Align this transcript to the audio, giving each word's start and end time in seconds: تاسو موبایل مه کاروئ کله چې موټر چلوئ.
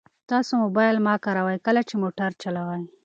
تاسو 0.29 0.51
موبایل 0.63 0.95
مه 1.05 1.13
کاروئ 1.25 1.57
کله 1.65 1.81
چې 1.89 1.95
موټر 2.03 2.29
چلوئ. 2.41 2.81